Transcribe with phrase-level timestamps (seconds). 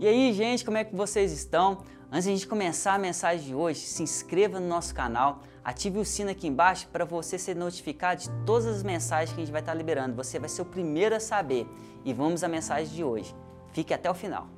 [0.00, 1.82] E aí, gente, como é que vocês estão?
[2.10, 5.98] Antes de a gente começar a mensagem de hoje, se inscreva no nosso canal, ative
[5.98, 9.52] o sino aqui embaixo para você ser notificado de todas as mensagens que a gente
[9.52, 10.16] vai estar liberando.
[10.16, 11.66] Você vai ser o primeiro a saber.
[12.02, 13.36] E vamos à mensagem de hoje.
[13.74, 14.48] Fique até o final.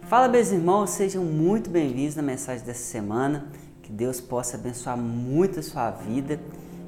[0.00, 3.52] Fala, meus irmãos, sejam muito bem-vindos na mensagem dessa semana.
[3.84, 6.40] Que Deus possa abençoar muito a sua vida.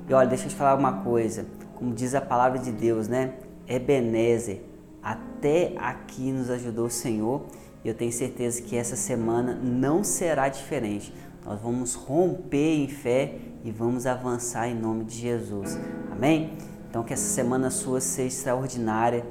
[0.08, 1.46] E olha, deixa eu te falar uma coisa.
[1.76, 3.34] Como diz a palavra de Deus, né?
[3.68, 4.71] Ebenezer,
[5.02, 7.46] até aqui nos ajudou o Senhor
[7.84, 11.12] e eu tenho certeza que essa semana não será diferente.
[11.44, 15.76] Nós vamos romper em fé e vamos avançar em nome de Jesus.
[16.10, 16.52] Amém?
[16.88, 19.26] Então que essa semana sua seja extraordinária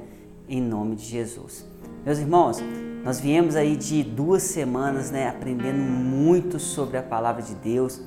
[0.48, 1.66] em nome de Jesus.
[2.04, 2.58] Meus irmãos,
[3.04, 8.02] nós viemos aí de duas semanas, né, aprendendo muito sobre a palavra de Deus,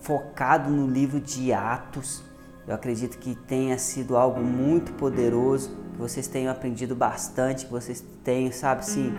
[0.00, 2.22] focado no livro de Atos.
[2.66, 8.04] Eu acredito que tenha sido algo muito poderoso que vocês tenham aprendido bastante, que vocês
[8.24, 9.14] tenham, sabe, sim,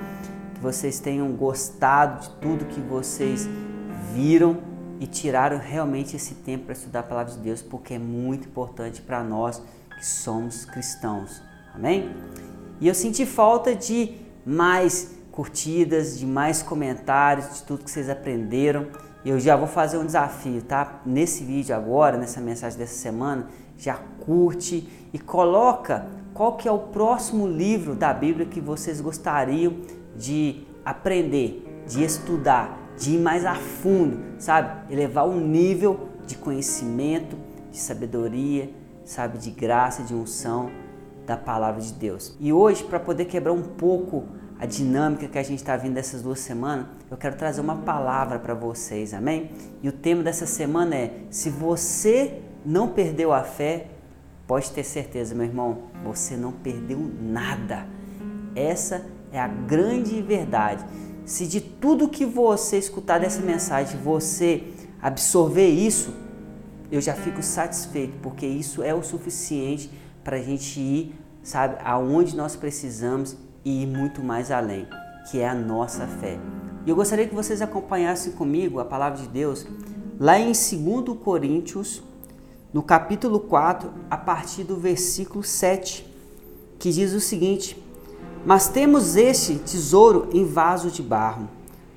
[0.56, 3.48] que vocês tenham gostado de tudo que vocês
[4.14, 4.58] viram
[5.00, 9.02] e tiraram realmente esse tempo para estudar a palavra de Deus, porque é muito importante
[9.02, 9.62] para nós
[9.98, 11.42] que somos cristãos.
[11.74, 12.16] Amém?
[12.80, 18.88] E eu senti falta de mais curtidas, de mais comentários, de tudo que vocês aprenderam.
[19.26, 21.02] Eu já vou fazer um desafio, tá?
[21.06, 23.48] Nesse vídeo agora, nessa mensagem dessa semana,
[23.84, 29.76] já curte e coloca qual que é o próximo livro da Bíblia que vocês gostariam
[30.16, 34.94] de aprender, de estudar, de ir mais a fundo, sabe?
[34.94, 37.36] Elevar o nível de conhecimento,
[37.72, 38.70] de sabedoria,
[39.04, 40.72] sabe, de graça, de unção
[41.26, 42.36] da palavra de Deus.
[42.40, 44.24] E hoje, para poder quebrar um pouco
[44.60, 48.40] a dinâmica que a gente está vindo dessas duas semanas, eu quero trazer uma palavra
[48.40, 49.52] para vocês, amém?
[49.82, 53.88] E o tema dessa semana é: se você não perdeu a fé,
[54.46, 57.88] Pode ter certeza, meu irmão, você não perdeu nada.
[58.56, 60.84] Essa é a grande verdade.
[61.26, 64.64] Se de tudo que você escutar dessa mensagem, você
[65.02, 66.14] absorver isso,
[66.92, 69.90] eu já fico satisfeito, porque isso é o suficiente
[70.24, 74.86] para a gente ir, sabe, aonde nós precisamos e ir muito mais além,
[75.32, 76.38] que é a nossa fé.
[76.86, 79.66] E eu gostaria que vocês acompanhassem comigo a palavra de Deus
[80.20, 82.04] lá em 2 Coríntios
[82.74, 86.06] no capítulo 4, a partir do versículo 7,
[86.80, 87.82] que diz o seguinte:
[88.44, 91.48] Mas temos este tesouro em vaso de barro,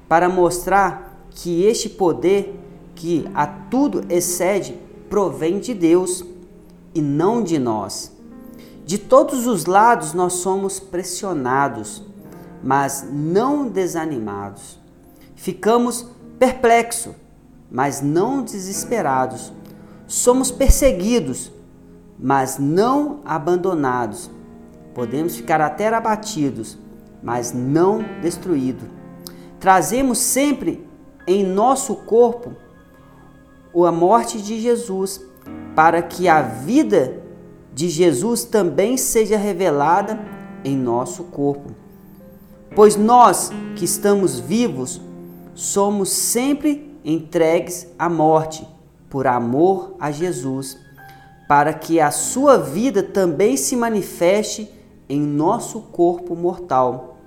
[0.06, 2.54] para mostrar que este poder
[2.94, 4.78] que a tudo excede
[5.08, 6.22] provém de Deus
[6.94, 8.12] e não de nós.
[8.84, 12.02] De todos os lados nós somos pressionados,
[12.62, 14.78] mas não desanimados.
[15.34, 16.06] Ficamos
[16.38, 17.14] perplexos,
[17.70, 19.52] mas não desesperados
[20.06, 21.50] Somos perseguidos,
[22.18, 24.30] mas não abandonados.
[24.94, 26.78] Podemos ficar até abatidos,
[27.22, 28.88] mas não destruídos.
[29.58, 30.86] Trazemos sempre
[31.26, 32.52] em nosso corpo
[33.84, 35.20] a morte de Jesus,
[35.74, 37.20] para que a vida
[37.74, 40.18] de Jesus também seja revelada
[40.64, 41.72] em nosso corpo.
[42.74, 45.00] Pois nós que estamos vivos
[45.54, 48.66] somos sempre entregues à morte
[49.08, 50.78] por amor a Jesus,
[51.48, 54.70] para que a sua vida também se manifeste
[55.08, 57.18] em nosso corpo mortal,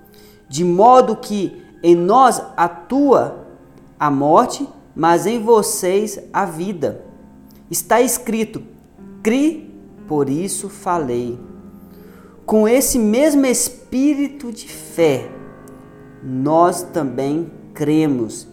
[0.48, 3.46] de modo que em nós atua
[3.98, 7.04] a morte, mas em vocês a vida.
[7.70, 8.62] Está escrito:
[9.22, 9.72] cri,
[10.06, 11.38] por isso falei.
[12.44, 15.30] Com esse mesmo espírito de fé,
[16.22, 18.46] nós também cremos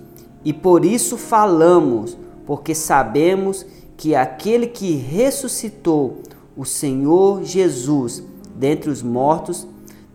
[0.45, 3.65] e por isso falamos porque sabemos
[3.97, 6.23] que aquele que ressuscitou
[6.55, 8.23] o Senhor Jesus
[8.55, 9.67] dentre os mortos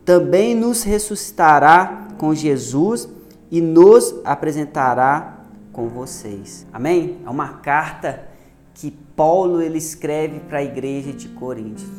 [0.05, 3.09] também nos ressuscitará com Jesus
[3.51, 6.67] e nos apresentará com vocês.
[6.73, 7.19] Amém?
[7.25, 8.27] É uma carta
[8.75, 11.91] que Paulo ele escreve para a igreja de Coríntios.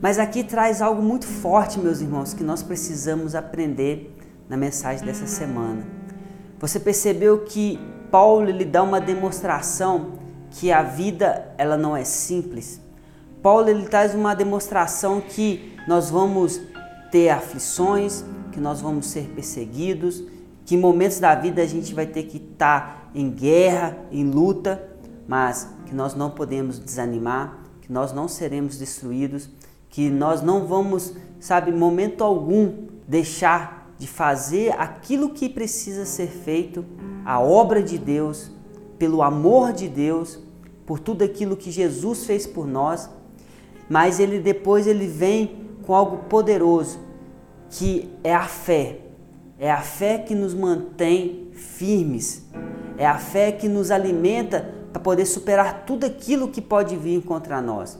[0.00, 4.14] Mas aqui traz algo muito forte, meus irmãos, que nós precisamos aprender
[4.48, 5.86] na mensagem dessa semana.
[6.58, 7.78] Você percebeu que
[8.10, 10.12] Paulo ele dá uma demonstração
[10.50, 12.80] que a vida ela não é simples.
[13.42, 16.60] Paulo ele traz uma demonstração que nós vamos
[17.10, 20.22] ter aflições, que nós vamos ser perseguidos,
[20.64, 24.88] que em momentos da vida a gente vai ter que estar em guerra, em luta,
[25.26, 29.48] mas que nós não podemos desanimar, que nós não seremos destruídos,
[29.88, 36.84] que nós não vamos, sabe, momento algum deixar de fazer aquilo que precisa ser feito
[37.24, 38.50] a obra de Deus,
[38.98, 40.38] pelo amor de Deus,
[40.86, 43.08] por tudo aquilo que Jesus fez por nós,
[43.88, 46.98] mas ele depois ele vem com algo poderoso,
[47.70, 49.00] que é a fé.
[49.58, 52.46] É a fé que nos mantém firmes.
[52.96, 57.60] É a fé que nos alimenta para poder superar tudo aquilo que pode vir contra
[57.60, 57.98] nós.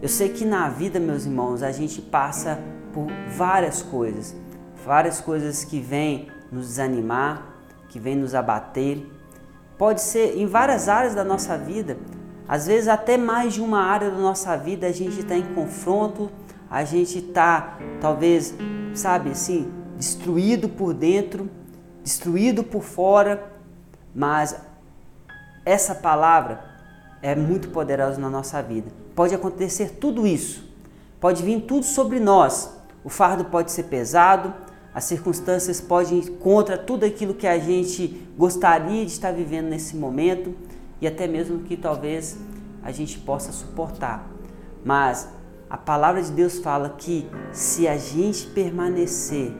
[0.00, 2.58] Eu sei que na vida, meus irmãos, a gente passa
[2.92, 3.06] por
[3.36, 4.34] várias coisas,
[4.84, 7.57] várias coisas que vêm nos desanimar,
[7.88, 9.06] que vêm nos abater.
[9.76, 11.96] Pode ser em várias áreas da nossa vida,
[12.48, 16.30] às vezes até mais de uma área da nossa vida a gente está em confronto,
[16.70, 18.54] a gente está talvez,
[18.94, 21.50] sabe assim, destruído por dentro,
[22.02, 23.52] destruído por fora,
[24.14, 24.56] mas
[25.64, 26.64] essa palavra
[27.20, 28.90] é muito poderosa na nossa vida.
[29.14, 30.64] Pode acontecer tudo isso,
[31.20, 32.76] pode vir tudo sobre nós.
[33.04, 34.52] O fardo pode ser pesado,
[34.94, 39.96] as circunstâncias podem ir contra tudo aquilo que a gente gostaria de estar vivendo nesse
[39.96, 40.54] momento
[41.00, 42.36] e até mesmo que talvez
[42.82, 44.28] a gente possa suportar.
[44.84, 45.28] Mas
[45.68, 49.52] a palavra de Deus fala que se a gente permanecer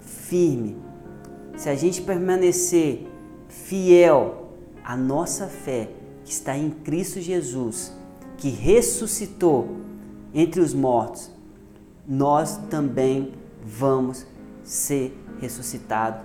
[0.00, 0.76] firme,
[1.56, 3.06] se a gente permanecer
[3.48, 4.50] fiel
[4.84, 5.88] a nossa fé
[6.24, 7.92] que está em Cristo Jesus,
[8.36, 9.78] que ressuscitou
[10.34, 11.30] entre os mortos,
[12.06, 13.32] nós também
[13.66, 14.24] vamos
[14.62, 16.20] ser ressuscitados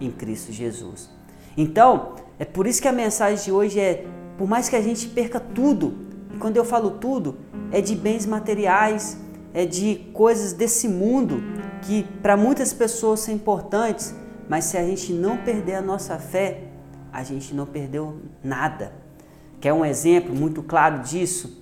[0.00, 1.08] em Cristo Jesus.
[1.56, 4.06] Então, é por isso que a mensagem de hoje é:
[4.36, 5.94] por mais que a gente perca tudo,
[6.34, 7.38] e quando eu falo tudo,
[7.70, 9.18] é de bens materiais,
[9.54, 11.42] é de coisas desse mundo
[11.82, 14.14] que para muitas pessoas são importantes,
[14.48, 16.64] mas se a gente não perder a nossa fé,
[17.12, 18.92] a gente não perdeu nada.
[19.60, 21.60] Quer um exemplo muito claro disso?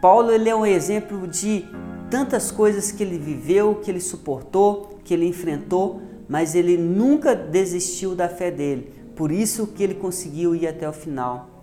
[0.00, 1.66] Paulo ele é um exemplo de
[2.10, 8.14] tantas coisas que ele viveu, que ele suportou, que ele enfrentou, mas ele nunca desistiu
[8.14, 8.92] da fé dele.
[9.16, 11.62] Por isso que ele conseguiu ir até o final.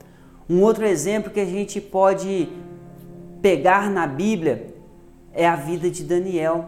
[0.49, 2.49] Um outro exemplo que a gente pode
[3.41, 4.73] pegar na Bíblia
[5.33, 6.65] é a vida de Daniel.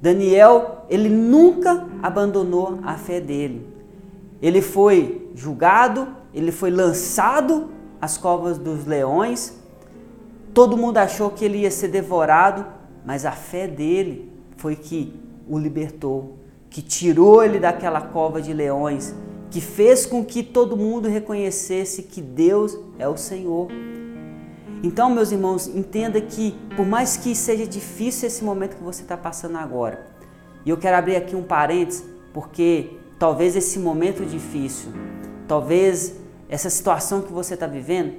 [0.00, 3.66] Daniel, ele nunca abandonou a fé dele.
[4.42, 7.70] Ele foi julgado, ele foi lançado
[8.00, 9.58] às covas dos leões.
[10.52, 12.66] Todo mundo achou que ele ia ser devorado,
[13.04, 15.12] mas a fé dele foi que
[15.48, 16.38] o libertou,
[16.70, 19.14] que tirou ele daquela cova de leões,
[19.50, 23.68] que fez com que todo mundo reconhecesse que Deus é o Senhor.
[24.82, 29.16] Então, meus irmãos, entenda que por mais que seja difícil esse momento que você está
[29.16, 30.06] passando agora,
[30.64, 34.90] e eu quero abrir aqui um parênteses, porque talvez esse momento difícil,
[35.46, 36.16] talvez
[36.48, 38.14] essa situação que você está vivendo,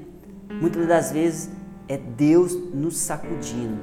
[0.62, 1.50] muitas das vezes
[1.88, 3.78] é Deus nos sacudindo,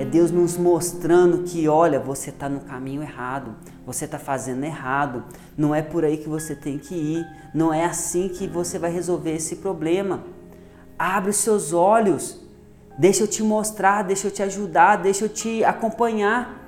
[0.00, 3.54] é Deus nos mostrando que, olha, você está no caminho errado,
[3.84, 5.24] você está fazendo errado,
[5.58, 8.90] não é por aí que você tem que ir, não é assim que você vai
[8.90, 10.24] resolver esse problema.
[10.98, 12.40] Abre os seus olhos,
[12.98, 16.66] deixa eu te mostrar, deixa eu te ajudar, deixa eu te acompanhar.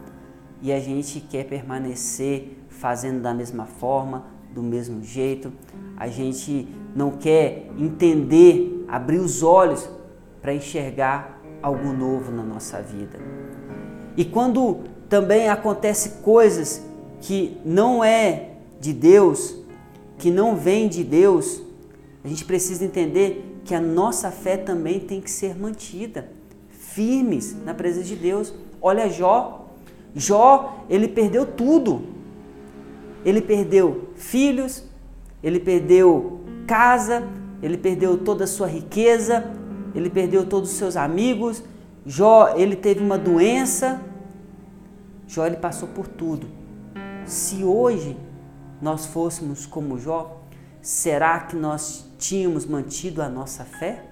[0.60, 5.50] E a gente quer permanecer fazendo da mesma forma, do mesmo jeito.
[5.96, 9.88] A gente não quer entender, abrir os olhos
[10.42, 13.18] para enxergar algo novo na nossa vida.
[14.16, 16.82] E quando também acontece coisas
[17.20, 18.50] que não é
[18.80, 19.56] de Deus,
[20.18, 21.62] que não vem de Deus,
[22.24, 26.28] a gente precisa entender que a nossa fé também tem que ser mantida,
[26.70, 28.52] firmes na presença de Deus.
[28.80, 29.66] Olha Jó,
[30.14, 32.02] Jó, ele perdeu tudo.
[33.24, 34.84] Ele perdeu filhos,
[35.42, 37.22] ele perdeu casa,
[37.62, 39.44] ele perdeu toda a sua riqueza,
[39.94, 41.62] ele perdeu todos os seus amigos.
[42.04, 44.00] Jó, ele teve uma doença.
[45.26, 46.46] Jó, ele passou por tudo.
[47.24, 48.16] Se hoje
[48.80, 50.40] nós fôssemos como Jó,
[50.80, 54.04] será que nós tínhamos mantido a nossa fé?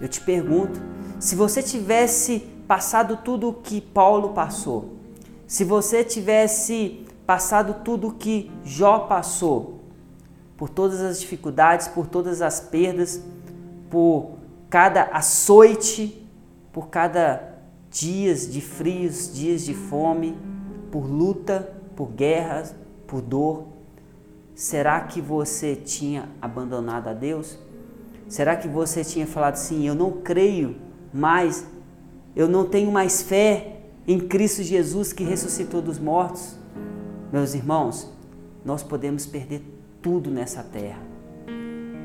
[0.00, 0.80] Eu te pergunto,
[1.18, 4.96] se você tivesse passado tudo o que Paulo passou,
[5.46, 9.80] se você tivesse passado tudo o que Jó passou,
[10.56, 13.22] por todas as dificuldades, por todas as perdas,
[13.90, 14.35] por
[14.76, 16.28] cada açoite,
[16.70, 17.56] por cada
[17.90, 20.36] dias de frios, dias de fome,
[20.92, 22.74] por luta, por guerras,
[23.06, 23.68] por dor,
[24.54, 27.58] Será que você tinha abandonado a Deus?
[28.28, 30.76] Será que você tinha falado assim: Eu não creio
[31.12, 31.66] mais,
[32.34, 36.56] eu não tenho mais fé em Cristo Jesus que ressuscitou dos mortos?
[37.32, 38.10] Meus irmãos,
[38.64, 39.62] nós podemos perder
[40.00, 41.02] tudo nessa terra,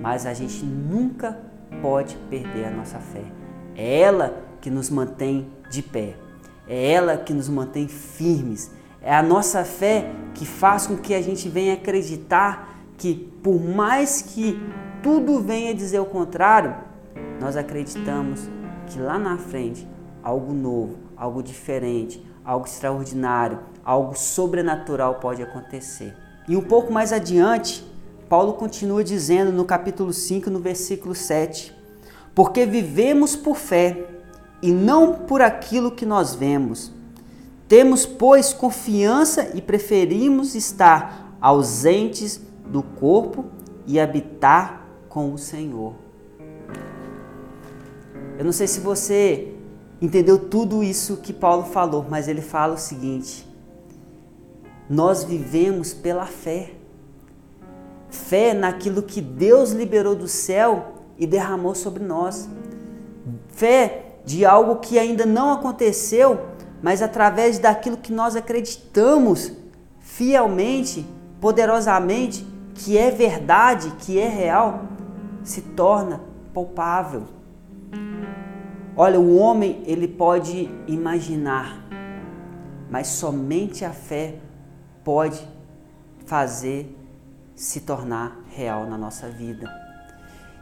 [0.01, 1.50] mas a gente nunca
[1.81, 3.23] pode perder a nossa fé.
[3.75, 6.15] É ela que nos mantém de pé,
[6.67, 11.21] é ela que nos mantém firmes é a nossa fé que faz com que a
[11.21, 14.61] gente venha acreditar que, por mais que
[15.01, 16.75] tudo venha dizer o contrário,
[17.39, 18.47] nós acreditamos
[18.85, 19.87] que lá na frente
[20.21, 26.13] algo novo, algo diferente, algo extraordinário, algo sobrenatural pode acontecer.
[26.47, 27.83] E um pouco mais adiante,
[28.31, 31.75] Paulo continua dizendo no capítulo 5, no versículo 7:
[32.33, 34.07] Porque vivemos por fé
[34.61, 36.93] e não por aquilo que nós vemos.
[37.67, 43.47] Temos, pois, confiança e preferimos estar ausentes do corpo
[43.85, 45.93] e habitar com o Senhor.
[48.39, 49.53] Eu não sei se você
[50.01, 53.45] entendeu tudo isso que Paulo falou, mas ele fala o seguinte:
[54.89, 56.75] nós vivemos pela fé.
[58.11, 62.47] Fé naquilo que Deus liberou do céu e derramou sobre nós.
[63.47, 66.39] Fé de algo que ainda não aconteceu,
[66.83, 69.53] mas através daquilo que nós acreditamos
[69.99, 71.05] fielmente,
[71.39, 74.83] poderosamente, que é verdade, que é real,
[75.43, 76.21] se torna
[76.53, 77.23] palpável.
[78.95, 81.87] Olha, o homem ele pode imaginar,
[82.89, 84.35] mas somente a fé
[85.01, 85.47] pode
[86.25, 87.00] fazer
[87.61, 89.71] se tornar real na nossa vida.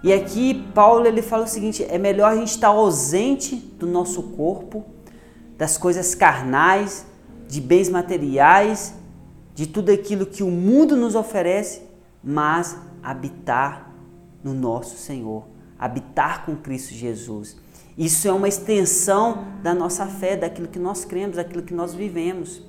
[0.04, 4.22] E aqui Paulo ele fala o seguinte: é melhor a gente estar ausente do nosso
[4.22, 4.84] corpo,
[5.58, 7.06] das coisas carnais,
[7.48, 8.94] de bens materiais,
[9.56, 11.84] de tudo aquilo que o mundo nos oferece,
[12.22, 13.94] mas habitar
[14.44, 15.46] no nosso Senhor,
[15.80, 17.56] habitar com Cristo Jesus.
[17.98, 22.62] Isso é uma extensão da nossa fé, daquilo que nós cremos, daquilo que nós vivemos.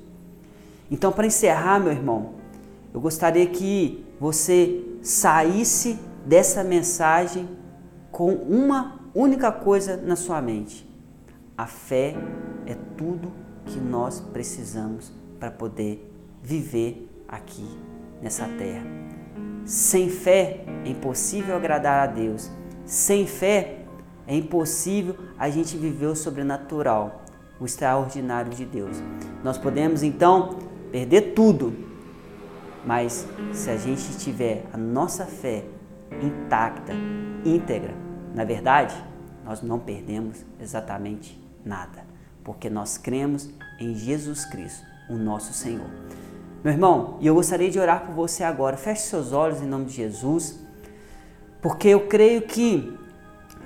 [0.89, 2.40] Então, para encerrar, meu irmão,
[2.93, 7.49] eu gostaria que você saísse dessa mensagem
[8.11, 10.89] com uma única coisa na sua mente:
[11.57, 12.15] a fé
[12.67, 13.33] é tudo
[13.67, 16.11] que nós precisamos para poder
[16.43, 17.67] viver aqui
[18.21, 18.85] nessa terra.
[19.65, 22.51] Sem fé é impossível agradar a Deus.
[22.85, 23.85] Sem fé
[24.27, 27.23] é impossível a gente viver o sobrenatural,
[27.61, 29.03] o extraordinário de Deus.
[29.45, 30.59] Nós podemos então
[30.91, 31.73] perder tudo,
[32.85, 35.65] mas se a gente tiver a nossa fé
[36.23, 36.93] intacta,
[37.45, 37.95] íntegra,
[38.35, 38.95] na verdade,
[39.45, 42.05] nós não perdemos exatamente nada,
[42.45, 45.91] porque nós cremos em Jesus Cristo, o nosso Senhor.
[46.63, 48.77] Meu irmão, e eu gostaria de orar por você agora.
[48.77, 50.61] Feche seus olhos em nome de Jesus,
[51.63, 52.97] porque eu creio que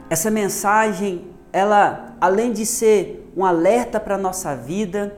[0.08, 5.16] essa mensagem, ela além de ser um alerta para a nossa vida,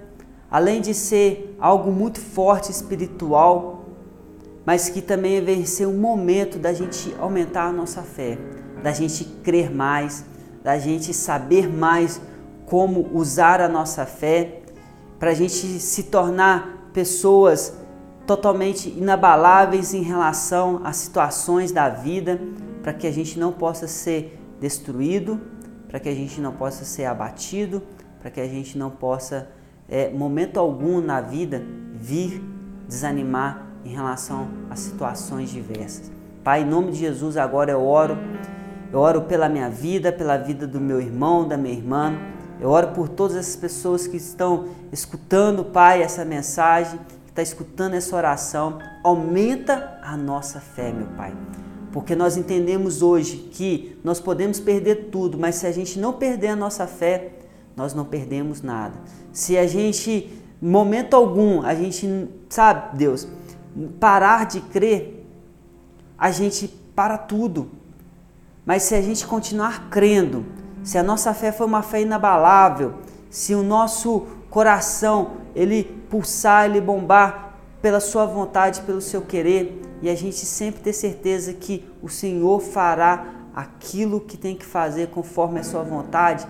[0.50, 3.85] além de ser algo muito forte espiritual,
[4.66, 8.37] mas que também vai ser um momento da gente aumentar a nossa fé,
[8.82, 10.25] da gente crer mais,
[10.64, 12.20] da gente saber mais
[12.66, 14.62] como usar a nossa fé,
[15.20, 17.75] para a gente se tornar pessoas
[18.26, 22.40] totalmente inabaláveis em relação às situações da vida,
[22.82, 25.40] para que a gente não possa ser destruído,
[25.87, 27.80] para que a gente não possa ser abatido,
[28.20, 29.49] para que a gente não possa,
[29.88, 32.42] é, momento algum na vida, vir
[32.88, 36.11] desanimar em relação a situações diversas.
[36.43, 38.19] Pai, em nome de Jesus, agora eu oro,
[38.93, 42.14] eu oro pela minha vida, pela vida do meu irmão, da minha irmã,
[42.61, 47.95] eu oro por todas essas pessoas que estão escutando, Pai, essa mensagem, que está escutando
[47.95, 48.78] essa oração.
[49.05, 51.33] Aumenta a nossa fé, meu Pai
[51.97, 56.49] porque nós entendemos hoje que nós podemos perder tudo, mas se a gente não perder
[56.49, 57.31] a nossa fé,
[57.75, 58.93] nós não perdemos nada.
[59.33, 63.26] Se a gente, momento algum, a gente, sabe, Deus,
[63.99, 65.26] parar de crer,
[66.18, 67.71] a gente para tudo.
[68.64, 70.45] Mas se a gente continuar crendo,
[70.83, 72.95] se a nossa fé for uma fé inabalável,
[73.30, 80.09] se o nosso coração ele pulsar, ele bombar pela sua vontade, pelo seu querer, e
[80.09, 85.61] a gente sempre ter certeza que o Senhor fará aquilo que tem que fazer conforme
[85.61, 86.47] a sua vontade,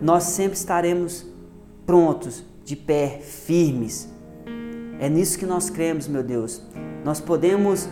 [0.00, 1.26] nós sempre estaremos
[1.86, 4.11] prontos, de pé, firmes.
[5.02, 6.62] É nisso que nós cremos, meu Deus.
[7.04, 7.88] Nós podemos,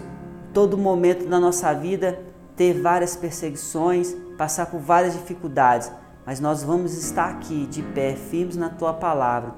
[0.54, 2.20] todo momento da nossa vida,
[2.54, 5.90] ter várias perseguições, passar por várias dificuldades,
[6.24, 9.54] mas nós vamos estar aqui de pé, firmes na tua palavra,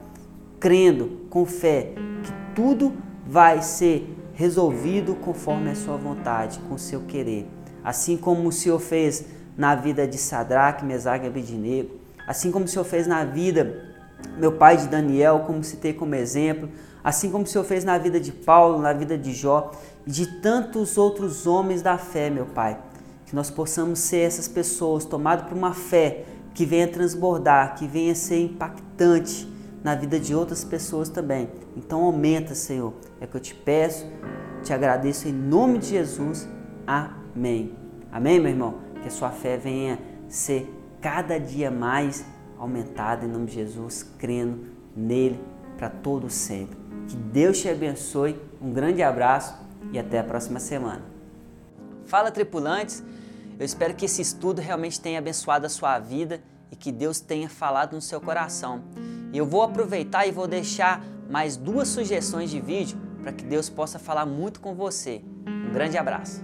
[0.58, 1.92] crendo com fé
[2.22, 2.94] que tudo
[3.26, 7.46] vai ser resolvido conforme a sua vontade, com o seu querer.
[7.84, 9.26] Assim como o Senhor fez
[9.58, 13.92] na vida de Sadraque, Mesaque e Abednego, assim como o Senhor fez na vida
[14.38, 16.68] meu pai de Daniel, como citei como exemplo,
[17.02, 19.72] assim como o Senhor fez na vida de Paulo, na vida de Jó
[20.06, 22.78] e de tantos outros homens da fé, meu Pai.
[23.26, 28.14] Que nós possamos ser essas pessoas tomadas por uma fé que venha transbordar, que venha
[28.14, 29.50] ser impactante
[29.82, 31.48] na vida de outras pessoas também.
[31.76, 32.92] Então aumenta, Senhor.
[33.20, 34.06] É que eu te peço,
[34.62, 36.48] te agradeço em nome de Jesus.
[36.86, 37.74] Amém.
[38.10, 38.74] Amém, meu irmão?
[39.00, 42.24] Que a sua fé venha ser cada dia mais
[42.58, 45.40] aumentada em nome de Jesus, crendo nele
[45.76, 46.76] para todo sempre.
[47.08, 49.54] Que Deus te abençoe, um grande abraço
[49.92, 51.02] e até a próxima semana.
[52.06, 53.02] Fala tripulantes,
[53.58, 57.48] eu espero que esse estudo realmente tenha abençoado a sua vida e que Deus tenha
[57.48, 58.82] falado no seu coração.
[59.32, 63.68] E eu vou aproveitar e vou deixar mais duas sugestões de vídeo para que Deus
[63.68, 65.22] possa falar muito com você.
[65.46, 66.40] Um grande abraço.